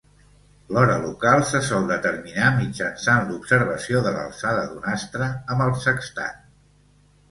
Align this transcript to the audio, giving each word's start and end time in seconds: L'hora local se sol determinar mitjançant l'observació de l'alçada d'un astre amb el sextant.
L'hora 0.77 0.95
local 1.03 1.45
se 1.49 1.61
sol 1.67 1.85
determinar 1.91 2.49
mitjançant 2.57 3.29
l'observació 3.31 4.05
de 4.09 4.17
l'alçada 4.19 4.67
d'un 4.75 4.93
astre 4.99 5.33
amb 5.55 5.67
el 5.71 5.81
sextant. 5.89 6.47